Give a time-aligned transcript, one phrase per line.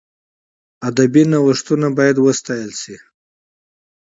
[0.87, 2.95] ادبي نوښتونه باید وستایل سي.